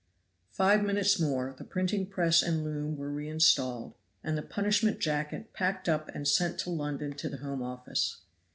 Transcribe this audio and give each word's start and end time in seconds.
Five 0.49 0.81
minutes 0.83 1.19
more, 1.19 1.53
the 1.55 1.63
printing 1.63 2.07
press 2.07 2.41
and 2.41 2.63
loom 2.63 2.97
were 2.97 3.11
reinstalled, 3.11 3.93
and 4.23 4.35
the 4.35 4.41
punishment 4.41 4.97
jacket 4.99 5.53
packed 5.53 5.87
up 5.87 6.09
and 6.15 6.27
sent 6.27 6.57
to 6.61 6.71
London 6.71 7.13
to 7.17 7.29
the 7.29 7.37
Home 7.37 7.61
Office. 7.61 8.17